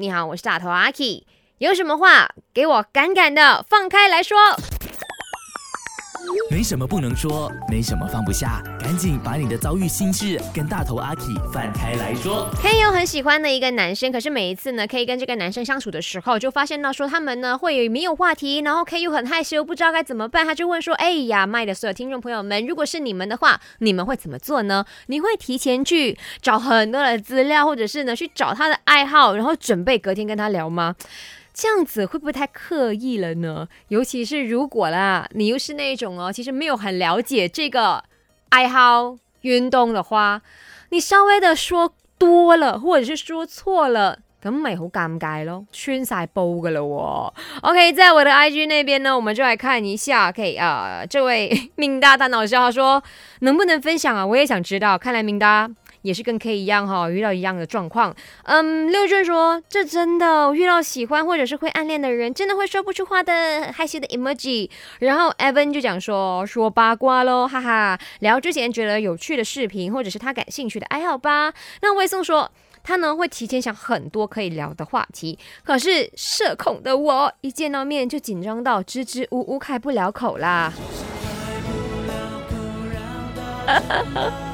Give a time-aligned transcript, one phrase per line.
[0.00, 1.26] 你好，我是大头阿奇，
[1.58, 4.38] 有什么话给我敢敢的放开来说。
[6.50, 12.50] 没什么不能说，没什么放不下，赶紧把你的遭遇心事跟大头阿 K 放开来说。
[12.60, 24.84] K 有很喜欢的一个男生，可是每一次呢，K 跟这个男生相处的时候，就发现到说他们呢会有没有话题，然后 K 又很害羞，不知道该怎么办，他就问说：哎呀，麦的所有听众朋友们，如果是你们的话，你们会怎么做呢？
[25.06, 30.94] 你会提前去找很多的资料，或者是呢去找他的爱好，然后准备隔天跟他聊吗？
[31.58, 33.66] 这样子会不会太刻意了呢？
[33.88, 38.04] 尤其是如果啦，你又是那种哦，其实没有很了解这个
[38.50, 40.40] 爱好运动的话，
[40.90, 47.32] 你稍微的说多了，或者是说错了，咁咪好尴尬咯，穿晒煲噶了喎。
[47.62, 53.02] OK，在我的 IG 那边呢，我们就来看一下，可以啊，这位 明大大脑笑说，
[53.40, 54.24] 能不能分享啊？
[54.24, 55.68] 我也想知道，看来明大
[56.02, 58.14] 也是跟 K 一样哈，遇到一样的状况。
[58.44, 64.70] 嗯，六俊说这真的遇到喜欢或者是会暗恋的人，真的会说不出话的害羞的 emoji。
[65.00, 71.52] 然后 Evan 就讲说说八卦喽，哈哈，聊之前觉得有趣的视频或者是他感兴趣的爱好吧。
[71.82, 72.50] 那魏松说
[72.82, 80.72] 他呢会提前想很多可以聊的话题，可是社恐的我一见到面就紧张到支支吾吾开不了口啦。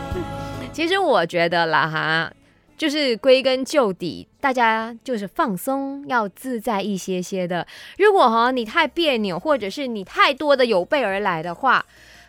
[0.75, 2.29] 其实我觉得啦哈，
[2.77, 7.65] 就是归根究底，大家就是放松，要自在一些些的。
[7.97, 11.87] 如果哈你太别扭，或者是你太多的有备而来的话，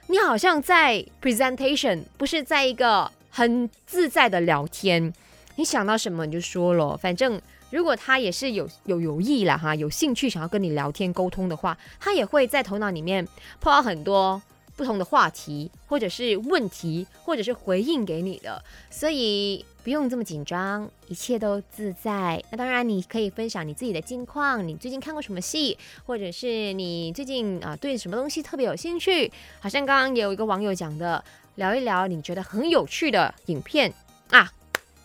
[0.09, 5.11] 你好像在 presentation 不是在一个很自在的聊天。
[5.55, 6.95] 你想到什么你就说了。
[6.95, 13.27] 反正如果他也是有有有意了哈，有兴趣想要跟你聊天沟通的话，他也会在头脑里面
[13.59, 14.39] 到很多。
[14.75, 22.41] 不同的话题，或者是问题，或者是回应给你的，所以不用这么紧张，一切都自在。
[22.51, 29.31] 那当然，你可以分享你自己的近况，你最近看过什么戏，或者是你最近啊对什么东西特别有兴趣。
[29.59, 31.23] 好像刚刚也有一个网友讲的，
[31.55, 33.93] 聊一聊你觉得很有趣的影片
[34.29, 34.51] 啊。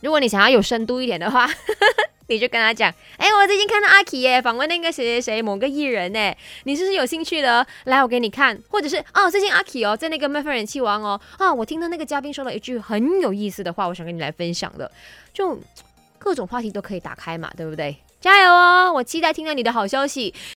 [0.01, 1.49] 如果你想要有深度一点的话。
[2.31, 6.33] 你就跟他讲，哎，我最近看到阿奇耶访问那个谁谁谁某个艺人呢，
[6.63, 7.67] 你是不是有兴趣的？
[7.87, 14.89] 来，我给你看，或者是哦，最近阿奇哦在那个麦分人气王哦啊，我听到那个嘉宾说了一句很有意思的话，我想跟你来分享的，
[15.35, 15.59] 就
[16.21, 17.97] 各种话题都可以打开嘛，对不对？
[18.21, 20.33] 加油哦，我期待听到你的好消息。